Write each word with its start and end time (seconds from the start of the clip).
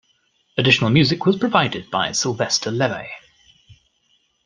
Additional 0.57 0.89
music 0.89 1.27
was 1.27 1.37
provided 1.37 1.91
by 1.91 2.11
Sylvester 2.11 2.71
Levay. 2.71 3.07